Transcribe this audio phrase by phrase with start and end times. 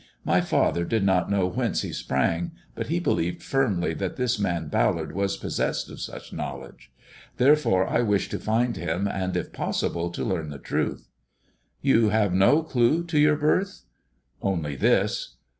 [0.25, 4.59] My father did not knew whence he sprang, but he believed firmly that this mar
[4.61, 6.91] Ballard was possessed of such knowledge.
[7.37, 11.11] Therefore I wish to find him, and if possible to learn the truth.""
[11.83, 13.83] You have no clue to your birth
[14.41, 15.35] ]""Only this."